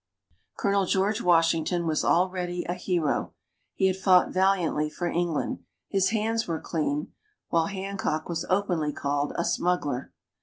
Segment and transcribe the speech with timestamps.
[0.57, 3.35] Colonel George Washington was already a hero;
[3.75, 5.59] he had fought valiantly for England.
[5.89, 7.11] His hands were clean;
[7.49, 10.11] while Hancock was openly called a smuggler.